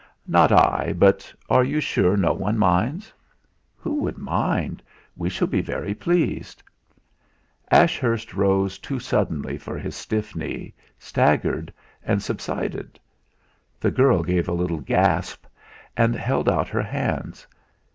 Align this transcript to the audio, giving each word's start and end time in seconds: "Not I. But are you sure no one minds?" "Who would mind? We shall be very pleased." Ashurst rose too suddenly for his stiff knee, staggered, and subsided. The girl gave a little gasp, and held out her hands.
"Not 0.25 0.51
I. 0.51 0.93
But 0.97 1.31
are 1.47 1.63
you 1.63 1.79
sure 1.79 2.17
no 2.17 2.33
one 2.33 2.57
minds?" 2.57 3.13
"Who 3.77 4.01
would 4.01 4.17
mind? 4.17 4.81
We 5.15 5.29
shall 5.29 5.45
be 5.45 5.61
very 5.61 5.93
pleased." 5.93 6.63
Ashurst 7.69 8.33
rose 8.33 8.79
too 8.79 8.97
suddenly 8.97 9.59
for 9.59 9.77
his 9.77 9.95
stiff 9.95 10.35
knee, 10.35 10.73
staggered, 10.97 11.71
and 12.03 12.19
subsided. 12.23 12.99
The 13.79 13.91
girl 13.91 14.23
gave 14.23 14.49
a 14.49 14.53
little 14.57 14.81
gasp, 14.81 15.45
and 15.95 16.15
held 16.15 16.49
out 16.49 16.69
her 16.69 16.81
hands. 16.81 17.45